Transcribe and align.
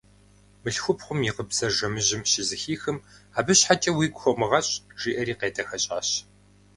Мылъхупхъум 0.61 1.19
и 1.29 1.31
гъыбзэр 1.35 1.71
жэмыжьым 1.77 2.21
щызэхихым:– 2.31 2.97
Абы 3.37 3.53
щхьэкӀэ 3.57 3.91
уигу 3.93 4.19
хомыгъэщӀ,– 4.21 4.73
жиӀэри 4.99 5.35
къедэхэщӀащ. 5.39 6.09